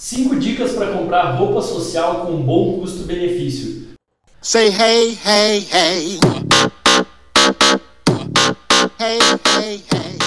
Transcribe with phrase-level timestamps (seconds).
[0.00, 3.88] 5 dicas para comprar roupa social com bom custo-benefício.
[4.40, 6.18] Say hey, hey, hey.
[8.98, 9.18] Hey,
[9.58, 10.18] hey, hey.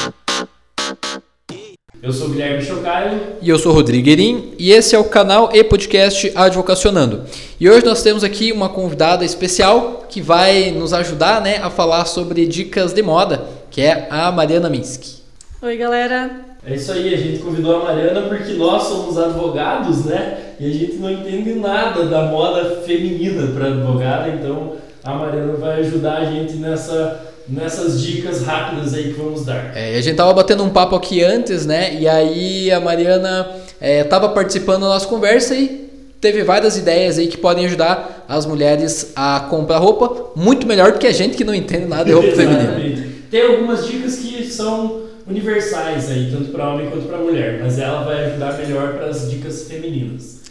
[2.04, 3.20] Eu sou o Guilherme Chocalho.
[3.42, 7.24] E eu sou o Rodrigo Erim e esse é o canal e podcast Advocacionando.
[7.60, 12.06] E hoje nós temos aqui uma convidada especial que vai nos ajudar né, a falar
[12.06, 15.24] sobre dicas de moda, que é a Mariana Minsky.
[15.64, 16.53] Oi, galera.
[16.66, 20.38] É isso aí, a gente convidou a Mariana porque nós somos advogados, né?
[20.60, 25.82] E a gente não entende nada da moda feminina para advogada, então a Mariana vai
[25.82, 29.76] ajudar a gente nessa nessas dicas rápidas aí que vamos dar.
[29.76, 31.96] É, a gente tava batendo um papo aqui antes, né?
[32.00, 33.48] E aí a Mariana
[33.82, 35.90] é, tava participando da nossa conversa e
[36.22, 41.00] teve várias ideias aí que podem ajudar as mulheres a comprar roupa muito melhor do
[41.00, 43.14] que a gente que não entende nada de roupa feminina.
[43.34, 48.04] Tem algumas dicas que são universais aí, tanto para homem quanto para mulher, mas ela
[48.04, 50.42] vai ajudar melhor para as dicas femininas.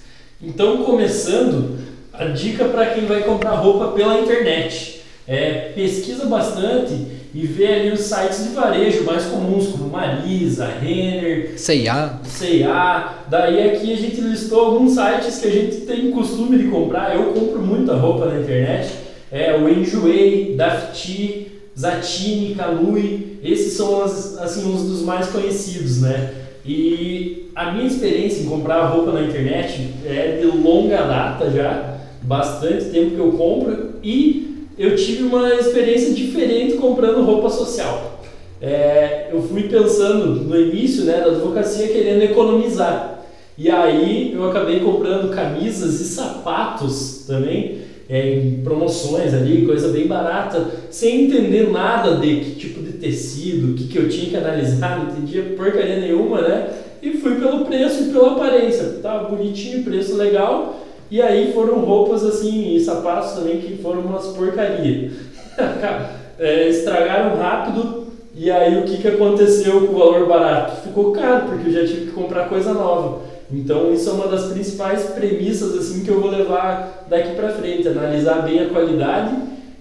[0.43, 1.79] Então, começando,
[2.13, 6.93] a dica para quem vai comprar roupa pela internet é, pesquisa bastante
[7.33, 12.19] e vê ali os sites de varejo mais comuns, como Marisa, Renner, C&A.
[12.25, 13.15] C&A.
[13.31, 17.15] Daí aqui a gente listou alguns sites que a gente tem costume de comprar.
[17.15, 18.91] Eu compro muita roupa na internet.
[19.31, 21.42] É o Enjoei, Dafti,
[21.79, 23.39] Zatini, Kalui.
[23.43, 26.35] Esses são as, assim uns dos mais conhecidos, né?
[26.65, 32.87] E a minha experiência em comprar roupa na internet é de longa data já, bastante
[32.87, 38.21] tempo que eu compro e eu tive uma experiência diferente comprando roupa social.
[38.61, 43.25] É, eu fui pensando no início né, da advocacia querendo economizar.
[43.59, 47.82] E aí eu acabei comprando camisas e sapatos também,
[48.13, 53.73] é, em promoções ali, coisa bem barata, sem entender nada de que tipo de tecido,
[53.73, 56.69] o que, que eu tinha que analisar, não entendia porcaria nenhuma, né?
[57.01, 58.99] E fui pelo preço e pela aparência.
[59.03, 64.27] Tava bonitinho, preço legal e aí foram roupas assim, e sapatos também que foram umas
[64.29, 65.11] porcaria.
[66.39, 70.83] é, estragaram rápido e aí o que, que aconteceu com o valor barato?
[70.83, 73.32] Ficou caro, porque eu já tive que comprar coisa nova.
[73.53, 77.87] Então isso é uma das principais premissas assim que eu vou levar daqui para frente,
[77.87, 79.37] analisar bem a qualidade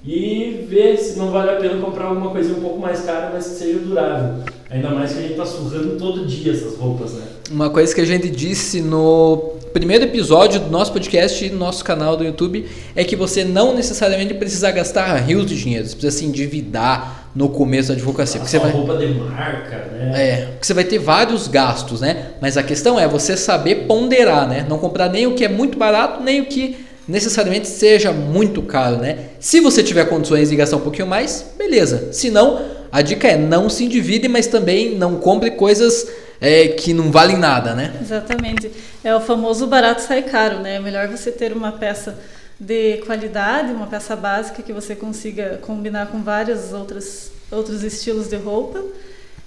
[0.05, 3.47] e ver se não vale a pena comprar alguma coisa um pouco mais cara, mas
[3.47, 4.43] que seja durável.
[4.69, 7.23] Ainda mais que a gente tá surrando todo dia essas roupas, né?
[7.51, 11.83] Uma coisa que a gente disse no primeiro episódio do nosso podcast e no nosso
[11.83, 12.65] canal do YouTube
[12.95, 17.49] é que você não necessariamente precisa gastar rios de dinheiro, você precisa se endividar no
[17.49, 18.39] começo da advocacia.
[18.39, 18.71] Porque você vai...
[18.71, 20.11] roupa de marca, né?
[20.15, 22.31] É, porque você vai ter vários gastos, né?
[22.41, 24.65] Mas a questão é você saber ponderar, né?
[24.67, 28.97] Não comprar nem o que é muito barato, nem o que necessariamente seja muito caro,
[28.97, 29.17] né?
[29.39, 32.09] Se você tiver condições de gastar um pouquinho mais, beleza.
[32.11, 32.61] Se não,
[32.91, 36.07] a dica é não se endivide, mas também não compre coisas
[36.39, 37.93] é, que não valem nada, né?
[38.01, 38.71] Exatamente.
[39.03, 40.75] É o famoso barato sai caro, né?
[40.75, 42.17] É melhor você ter uma peça
[42.61, 48.35] de qualidade, uma peça básica que você consiga combinar com vários outros, outros estilos de
[48.35, 48.83] roupa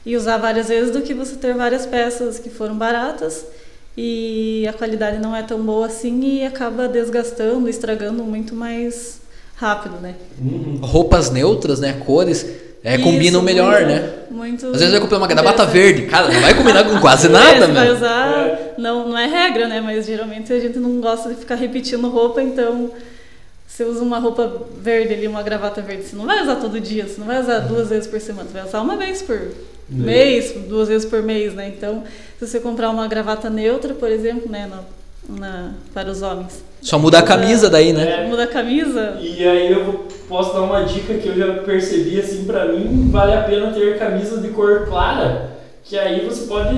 [0.04, 3.46] e usar várias vezes do que você ter várias peças que foram baratas
[3.96, 9.20] e a qualidade não é tão boa assim e acaba desgastando, estragando muito mais
[9.54, 10.16] rápido, né?
[10.80, 11.92] Roupas neutras, né?
[12.04, 12.44] Cores
[12.84, 14.12] é, Isso, combinam melhor, muito, né?
[14.30, 14.66] Muito.
[14.66, 17.72] Às vezes vai comprar uma gravata verde, cara, não vai combinar com quase nada, né?
[17.72, 19.80] vai usar, não, não é regra, né?
[19.80, 22.90] Mas geralmente a gente não gosta de ficar repetindo roupa, então
[23.66, 27.06] você usa uma roupa verde ali, uma gravata verde, você não vai usar todo dia,
[27.08, 29.40] você não vai usar duas vezes por semana, você vai usar uma vez por
[29.88, 31.72] mês, duas vezes por mês, né?
[31.74, 32.04] Então,
[32.38, 34.84] se você comprar uma gravata neutra, por exemplo, né, no,
[35.28, 38.24] na, para os homens, só muda a camisa daí, né?
[38.24, 39.16] É, muda a camisa.
[39.18, 43.32] E aí eu posso dar uma dica que eu já percebi assim para mim, vale
[43.32, 45.52] a pena ter camisa de cor clara,
[45.82, 46.76] que aí você pode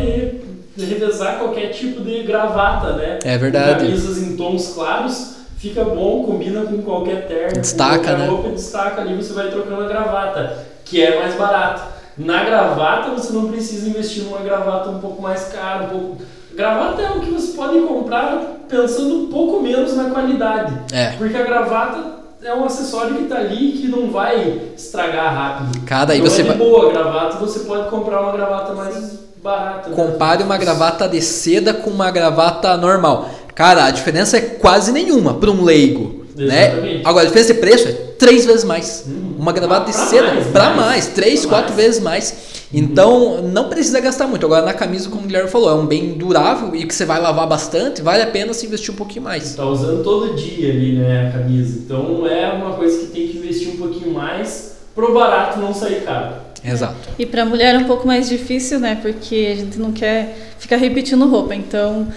[0.78, 3.18] revezar qualquer tipo de gravata, né?
[3.24, 3.84] É verdade.
[3.84, 8.28] Camisas em tons claros, fica bom, combina com qualquer terno, destaca, com qualquer né?
[8.28, 11.96] roupa, destaca ali, você vai trocando a gravata, que é mais barato.
[12.16, 16.22] Na gravata você não precisa investir numa gravata um pouco mais cara, um pouco
[16.56, 20.72] Gravata é o que você pode comprar pensando um pouco menos na qualidade.
[20.90, 21.10] É.
[21.18, 25.84] Porque a gravata é um acessório que está ali que não vai estragar rápido.
[25.84, 26.56] Cada aí então você é de vai...
[26.56, 29.90] boa a gravata, você pode comprar uma gravata mais barata.
[29.90, 29.96] Né?
[29.96, 33.28] Compare uma gravata de seda com uma gravata normal.
[33.54, 36.24] Cara, a diferença é quase nenhuma para um leigo.
[36.36, 37.00] Né?
[37.04, 39.04] Agora, a diferença de preço é três vezes mais.
[39.06, 41.84] Hum, uma gravata de seda para mais, mais, três, pra quatro mais.
[41.84, 42.55] vezes mais.
[42.72, 44.44] Então, não precisa gastar muito.
[44.44, 47.20] Agora, na camisa, como o Guilherme falou, é um bem durável e que você vai
[47.20, 49.44] lavar bastante, vale a pena se investir um pouquinho mais.
[49.44, 51.78] Está usando todo dia ali, né, a camisa.
[51.78, 56.02] Então, é uma coisa que tem que investir um pouquinho mais pro barato não sair
[56.02, 56.46] caro.
[56.64, 56.96] Exato.
[57.18, 58.98] E para a mulher é um pouco mais difícil, né?
[59.00, 61.54] Porque a gente não quer ficar repetindo roupa.
[61.54, 62.08] Então,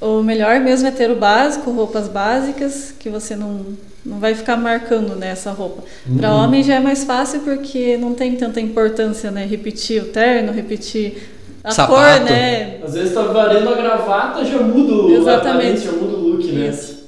[0.00, 3.66] O melhor mesmo é ter o básico, roupas básicas, que você não,
[4.04, 5.82] não vai ficar marcando nessa roupa.
[6.16, 6.44] Para Uhum.
[6.44, 9.44] homem já é mais fácil porque não tem tanta importância, né?
[9.44, 11.28] Repetir o terno, repetir
[11.62, 12.00] a Sapato.
[12.00, 12.78] cor, né?
[12.82, 15.48] Às vezes tá varando a gravata, já muda o Exatamente.
[15.58, 16.68] aparência, já muda o look, né?
[16.68, 17.00] Isso.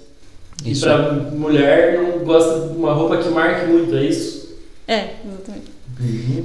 [0.64, 0.84] E Isso.
[0.84, 4.54] pra mulher não gosta de uma roupa que marque muito, é isso?
[4.86, 5.71] É, exatamente.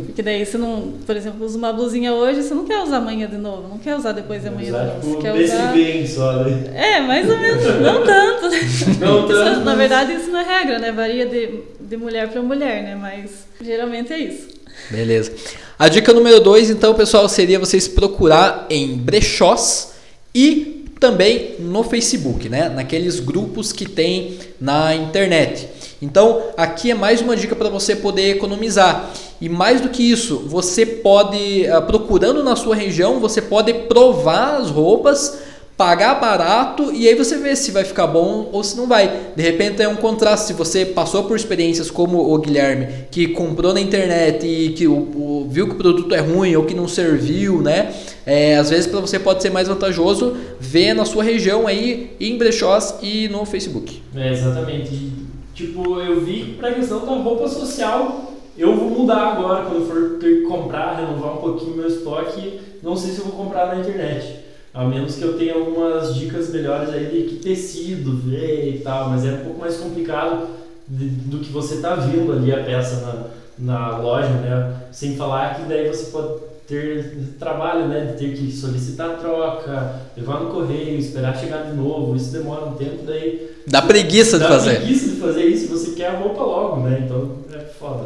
[0.06, 3.28] Porque daí você não, por exemplo, usa uma blusinha hoje, você não quer usar amanhã
[3.28, 5.02] de novo, não quer usar depois de amanhã de novo.
[5.16, 5.74] Você quer mês usar.
[5.74, 6.72] que vem só, né?
[6.76, 8.48] É, mais ou menos, não tanto.
[9.00, 9.60] Não tanto.
[9.60, 10.92] na mas- verdade, isso não é regra, né?
[10.92, 12.96] Varia de, de mulher para mulher, né?
[12.96, 13.32] Mas
[13.64, 14.48] geralmente é isso.
[14.90, 15.32] Beleza.
[15.78, 19.94] A dica número 2, então, pessoal, seria vocês procurar em brechós
[20.34, 22.70] e também no Facebook, né?
[22.70, 25.68] Naqueles grupos que tem na internet.
[26.02, 29.10] Então, aqui é mais uma dica para você poder economizar.
[29.42, 34.58] E mais do que isso, você pode, ah, procurando na sua região, você pode provar
[34.58, 35.40] as roupas,
[35.76, 39.12] pagar barato e aí você vê se vai ficar bom ou se não vai.
[39.36, 40.48] De repente é um contraste.
[40.48, 44.94] Se você passou por experiências como o Guilherme, que comprou na internet e que o,
[44.96, 47.94] o- viu que o produto é ruim ou que não serviu, né?
[48.26, 52.38] É, às vezes para você pode ser mais vantajoso ver na sua região aí em
[52.40, 54.02] brechós e no Facebook.
[54.16, 55.27] É, exatamente.
[55.58, 60.42] Tipo, eu vi pra questão da roupa social, eu vou mudar agora, quando for ter
[60.42, 64.42] que comprar, renovar um pouquinho meu estoque, não sei se eu vou comprar na internet.
[64.72, 69.10] A menos que eu tenha algumas dicas melhores aí de que tecido ver e tal,
[69.10, 70.48] mas é um pouco mais complicado
[70.88, 74.76] de- do que você tá vendo ali a peça na, na loja, né?
[74.92, 78.02] Sem falar que daí você pode ter trabalho, né?
[78.06, 82.76] De ter que solicitar troca, levar no correio, esperar chegar de novo, isso demora um
[82.76, 84.78] tempo, daí Dá preguiça de Dá fazer.
[84.78, 87.02] preguiça de fazer isso, você quer a roupa logo, né?
[87.04, 88.06] Então é foda.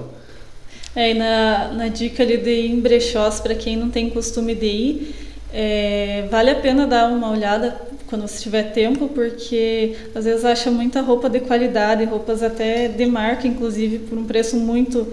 [0.95, 4.55] É, e na, na dica ali de ir em brechós, para quem não tem costume
[4.55, 5.15] de ir,
[5.53, 10.71] é, vale a pena dar uma olhada quando você tiver tempo, porque às vezes acha
[10.71, 15.07] muita roupa de qualidade, roupas até de marca, inclusive, por um preço muito,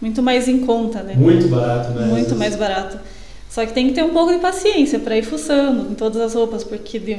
[0.00, 1.14] muito mais em conta, né?
[1.16, 2.06] Muito barato, né?
[2.06, 2.98] Muito mais barato.
[3.48, 6.34] Só que tem que ter um pouco de paciência para ir fuçando em todas as
[6.34, 7.16] roupas, porque de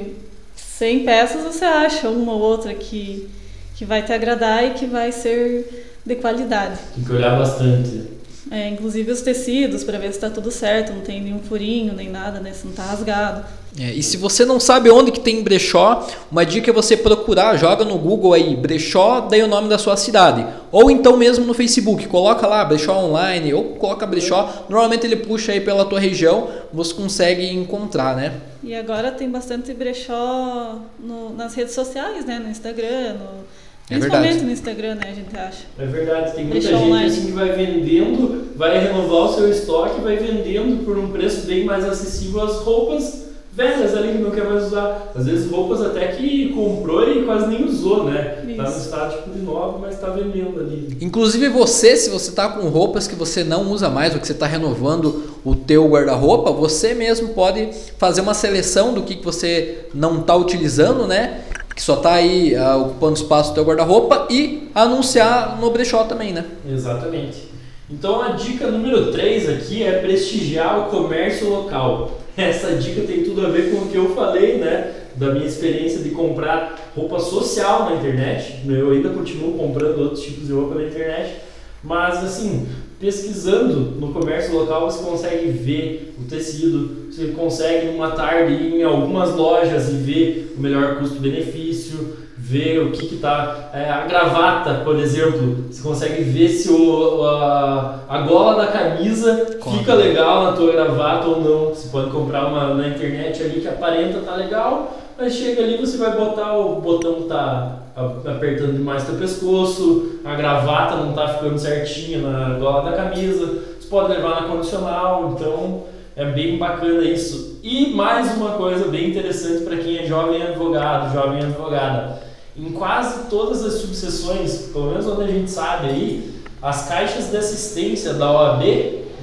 [0.78, 3.28] 100 peças você acha uma ou outra que,
[3.76, 6.78] que vai te agradar e que vai ser de qualidade.
[6.94, 8.17] Tem que olhar bastante.
[8.50, 12.10] É, inclusive os tecidos, para ver se está tudo certo, não tem nenhum furinho, nem
[12.10, 12.54] nada, né?
[12.54, 13.44] Se não está rasgado.
[13.80, 17.56] É, e se você não sabe onde que tem brechó, uma dica é você procurar,
[17.58, 20.44] joga no Google aí brechó, daí o nome da sua cidade.
[20.72, 24.66] Ou então mesmo no Facebook, coloca lá brechó online ou coloca brechó.
[24.68, 28.34] Normalmente ele puxa aí pela tua região, você consegue encontrar, né?
[28.64, 32.40] E agora tem bastante brechó no- nas redes sociais, né?
[32.40, 33.46] No Instagram, no-
[33.88, 34.46] principalmente verdade.
[34.46, 35.02] no Instagram, né?
[35.10, 35.64] A gente acha.
[35.80, 37.08] É verdade, tem muita Deixa gente online.
[37.08, 41.64] assim que vai vendendo, vai renovar o seu estoque, vai vendendo por um preço bem
[41.64, 45.12] mais acessível as roupas velhas ali que não quer mais usar.
[45.16, 48.44] Às vezes roupas até que comprou e quase nem usou, né?
[48.56, 48.80] Tá no Isso.
[48.82, 50.96] estado tipo de nova, mas tá vendendo ali.
[51.02, 54.34] Inclusive você, se você tá com roupas que você não usa mais ou que você
[54.34, 59.86] está renovando o teu guarda-roupa, você mesmo pode fazer uma seleção do que, que você
[59.92, 61.42] não está utilizando, né?
[61.78, 66.34] Que só está aí ah, ocupando espaço do teu guarda-roupa e anunciar no brechó também,
[66.34, 66.44] né?
[66.68, 67.50] Exatamente.
[67.88, 72.18] Então a dica número 3 aqui é prestigiar o comércio local.
[72.36, 74.92] Essa dica tem tudo a ver com o que eu falei, né?
[75.18, 78.56] Da minha experiência de comprar roupa social na internet.
[78.68, 81.36] Eu ainda continuo comprando outros tipos de roupa na internet.
[81.84, 82.68] Mas assim,
[83.00, 88.84] pesquisando no comércio local você consegue ver o tecido, você consegue numa tarde ir em
[88.84, 94.82] algumas lojas e ver o melhor custo-benefício, ver o que que tá é, a gravata,
[94.84, 100.52] por exemplo, você consegue ver se o, a, a gola da camisa fica legal na
[100.54, 101.70] tua gravata ou não.
[101.70, 105.98] Você pode comprar uma na internet ali que aparenta tá legal, mas chega ali você
[105.98, 112.20] vai botar o botão tá apertando demais teu pescoço, a gravata não tá ficando certinha
[112.20, 113.64] na gola da camisa.
[113.80, 115.84] Você pode levar na condicional, então
[116.16, 117.60] é bem bacana isso.
[117.64, 122.22] E mais uma coisa bem interessante para quem é jovem advogado, jovem advogada.
[122.56, 127.38] Em quase todas as subseções, pelo menos onde a gente sabe aí, as caixas de
[127.38, 128.64] assistência da OAB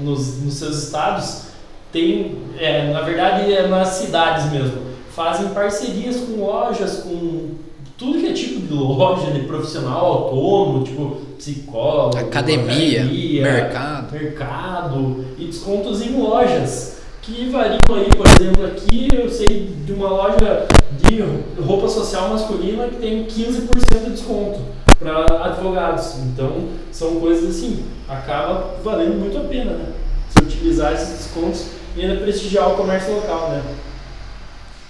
[0.01, 1.45] nos, nos seus estados
[1.93, 4.79] tem, é, na verdade, é nas cidades mesmo,
[5.15, 7.64] fazem parcerias com lojas, com
[8.05, 14.13] tudo que é tipo de loja de profissional autônomo, tipo psicólogo, Academia, academia, mercado.
[14.13, 20.11] mercado e descontos em lojas que variam aí, por exemplo, aqui eu sei de uma
[20.11, 20.67] loja
[20.99, 21.23] de
[21.63, 24.61] roupa social masculina que tem 15% de desconto
[24.99, 26.17] para advogados.
[26.19, 29.87] Então, são coisas assim, acaba valendo muito a pena, né?
[30.29, 33.63] Se utilizar esses descontos e ainda prestigiar o comércio local, né?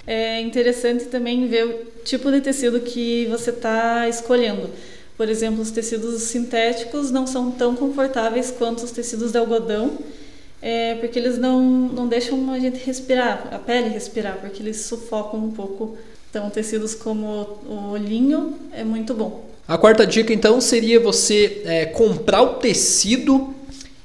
[0.05, 4.69] É interessante também ver o tipo de tecido que você está escolhendo.
[5.17, 9.97] Por exemplo, os tecidos sintéticos não são tão confortáveis quanto os tecidos de algodão,
[10.61, 15.39] é, porque eles não, não deixam a gente respirar, a pele respirar, porque eles sufocam
[15.39, 15.97] um pouco.
[16.29, 19.45] Então, tecidos como o linho é muito bom.
[19.67, 23.53] A quarta dica, então, seria você é, comprar o tecido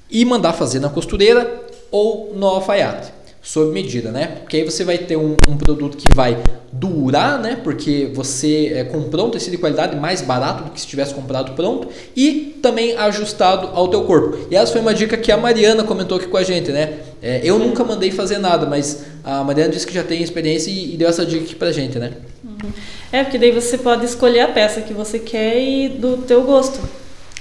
[0.08, 4.38] e mandar fazer na costureira ou no alfaiate sob medida, né?
[4.40, 6.40] Porque aí você vai ter um, um produto que vai
[6.72, 7.58] durar, né?
[7.62, 11.52] Porque você é, comprou um tecido de qualidade mais barato do que se tivesse comprado
[11.52, 14.46] pronto e também ajustado ao teu corpo.
[14.50, 16.98] E essa foi uma dica que a Mariana comentou aqui com a gente, né?
[17.20, 20.94] É, eu nunca mandei fazer nada, mas a Mariana disse que já tem experiência e,
[20.94, 22.12] e deu essa dica aqui pra gente, né?
[22.44, 22.70] Uhum.
[23.12, 26.78] É, porque daí você pode escolher a peça que você quer e do teu gosto.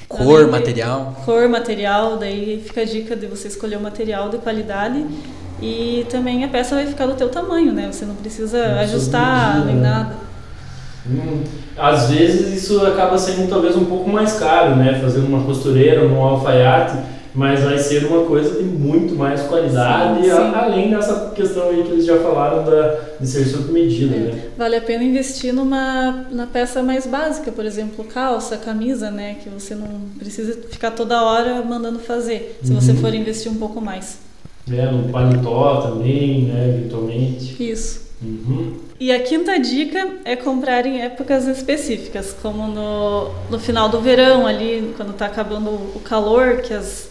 [0.07, 1.15] Cor, material.
[1.23, 5.05] Cor, material, daí fica a dica de você escolher o material de qualidade
[5.61, 7.89] e também a peça vai ficar do teu tamanho, né?
[7.91, 9.89] Você não precisa não ajustar nem né?
[9.89, 10.15] nada.
[11.09, 11.43] Hum,
[11.77, 14.99] às vezes isso acaba sendo talvez um pouco mais caro, né?
[15.01, 16.97] Fazendo uma costureira, um alfaiate,
[17.33, 20.51] mas vai ser uma coisa de muito mais qualidade, sim, sim.
[20.55, 24.19] além dessa questão aí que eles já falaram da, de ser sob medida, é.
[24.19, 24.41] né?
[24.57, 29.37] Vale a pena investir numa na peça mais básica, por exemplo, calça, camisa, né?
[29.43, 29.87] Que você não
[30.17, 32.79] precisa ficar toda hora mandando fazer, se uhum.
[32.79, 34.28] você for investir um pouco mais.
[34.71, 37.55] É, no paletó também, né, eventualmente.
[37.63, 38.09] Isso.
[38.21, 38.73] Uhum.
[38.99, 44.45] E a quinta dica é comprar em épocas específicas, como no, no final do verão,
[44.45, 47.09] ali, quando está acabando o calor, que as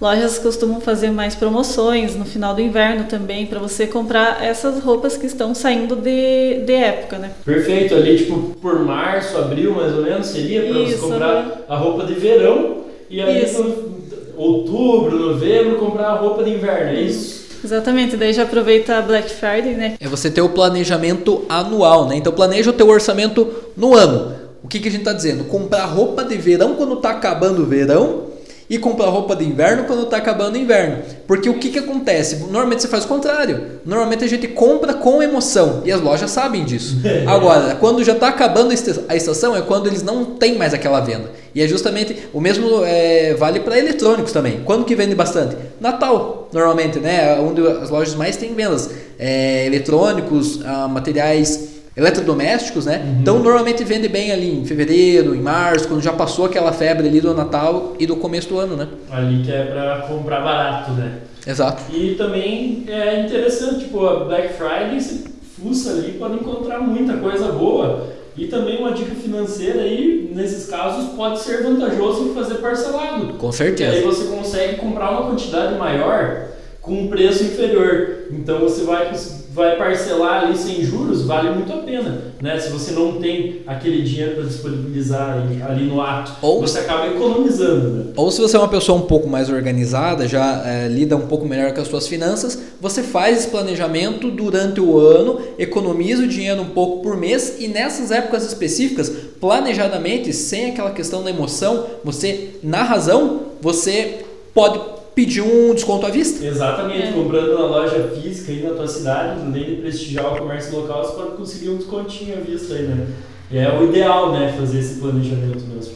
[0.00, 5.16] lojas costumam fazer mais promoções, no final do inverno também, para você comprar essas roupas
[5.16, 7.32] que estão saindo de, de época, né?
[7.44, 12.04] Perfeito, ali tipo por março, abril mais ou menos, seria para você comprar a roupa
[12.04, 13.95] de verão e aí Isso
[14.36, 17.46] outubro, novembro, comprar roupa de inverno, é isso?
[17.64, 19.94] Exatamente, daí já aproveita a Black Friday, né?
[19.98, 22.16] É você ter o planejamento anual, né?
[22.16, 24.34] Então planeja o teu orçamento no ano.
[24.62, 25.44] O que, que a gente está dizendo?
[25.44, 28.35] Comprar roupa de verão quando está acabando o verão
[28.68, 31.02] e comprar roupa de inverno quando está acabando o inverno.
[31.26, 32.36] Porque o que, que acontece?
[32.36, 33.80] Normalmente você faz o contrário.
[33.84, 36.96] Normalmente a gente compra com emoção e as lojas sabem disso.
[37.26, 38.72] Agora, quando já está acabando
[39.08, 41.30] a estação é quando eles não têm mais aquela venda.
[41.54, 44.60] E é justamente o mesmo é, vale para eletrônicos também.
[44.64, 45.56] Quando que vende bastante?
[45.80, 47.38] Natal, normalmente, né?
[47.40, 48.90] Onde as lojas mais têm vendas.
[49.18, 53.02] É, eletrônicos, ah, materiais eletrodomésticos, né?
[53.02, 53.20] Uhum.
[53.22, 57.20] Então normalmente vende bem ali em fevereiro, em março, quando já passou aquela febre ali
[57.20, 58.86] do Natal e do começo do ano, né?
[59.10, 61.20] Ali que é para comprar barato, né?
[61.46, 61.82] Exato.
[61.92, 65.24] E também é interessante, tipo, a Black Friday você
[65.60, 68.14] fuça ali pode encontrar muita coisa boa.
[68.36, 73.32] E também uma dica financeira aí, nesses casos, pode ser vantajoso em fazer parcelado.
[73.38, 73.94] Com certeza.
[73.94, 76.48] E aí você consegue comprar uma quantidade maior
[76.86, 78.28] com um preço inferior.
[78.30, 79.12] Então você vai
[79.56, 82.60] vai parcelar ali sem juros, vale muito a pena, né?
[82.60, 87.88] Se você não tem aquele dinheiro para disponibilizar ali no ato, ou, você acaba economizando.
[87.88, 88.04] Né?
[88.14, 91.46] Ou se você é uma pessoa um pouco mais organizada, já é, lida um pouco
[91.46, 96.60] melhor com as suas finanças, você faz esse planejamento durante o ano, economiza o dinheiro
[96.60, 102.50] um pouco por mês e nessas épocas específicas, planejadamente, sem aquela questão da emoção, você
[102.62, 104.18] na razão, você
[104.52, 106.44] pode pedir um desconto à vista.
[106.44, 107.12] Exatamente, é.
[107.12, 111.16] comprando na loja física aí na tua cidade, além de prestigiar o comércio local, você
[111.16, 113.08] pode conseguir um descontinho à vista aí, né?
[113.50, 115.94] E é o ideal, né, fazer esse planejamento mesmo.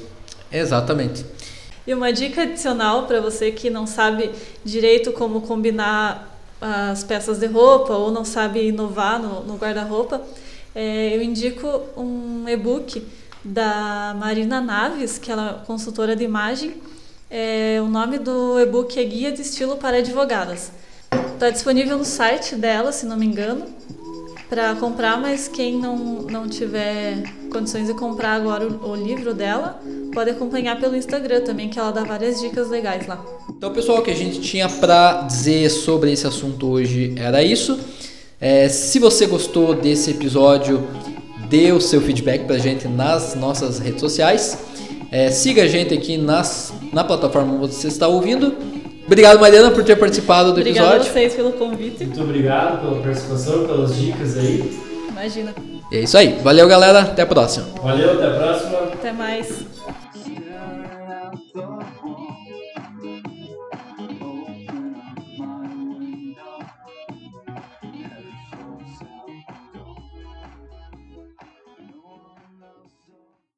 [0.51, 1.27] Exatamente.
[1.87, 4.31] E uma dica adicional para você que não sabe
[4.65, 10.23] direito como combinar as peças de roupa ou não sabe inovar no, no guarda-roupa,
[10.75, 13.07] é, eu indico um e-book
[13.45, 16.75] da Marina Naves, que ela é consultora de imagem,
[17.31, 20.73] é, o nome do e-book é Guia de Estilo para Advogadas.
[21.33, 23.67] Está disponível no site dela, se não me engano,
[24.49, 27.23] para comprar, mas quem não, não tiver
[27.53, 29.81] condições de comprar agora o, o, livro dela,
[30.13, 33.25] pode acompanhar pelo Instagram também, que ela dá várias dicas legais lá.
[33.49, 37.79] Então, pessoal, o que a gente tinha para dizer sobre esse assunto hoje era isso.
[38.41, 40.85] É, se você gostou desse episódio,
[41.49, 44.59] dê o seu feedback para a gente nas nossas redes sociais.
[45.13, 48.55] É, siga a gente aqui nas, na plataforma que você está ouvindo.
[49.07, 50.83] Obrigado, Mariana, por ter participado do episódio.
[50.83, 52.05] Obrigado a vocês pelo convite.
[52.05, 54.79] Muito obrigado pela participação, pelas dicas aí.
[55.09, 55.55] Imagina.
[55.91, 56.39] E é isso aí.
[56.43, 57.01] Valeu, galera.
[57.01, 57.67] Até a próxima.
[57.83, 58.79] Valeu, até a próxima.
[58.95, 59.70] Até mais.